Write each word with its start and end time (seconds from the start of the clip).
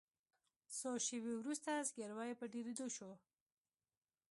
څو 0.77 0.89
شیبې 1.05 1.33
وروسته 1.37 1.71
زګیروي 1.89 2.31
په 2.39 2.45
ډیریدو 2.53 2.87
شو. 2.95 3.11